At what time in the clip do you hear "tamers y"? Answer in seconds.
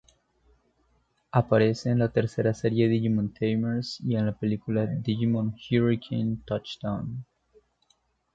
3.35-4.15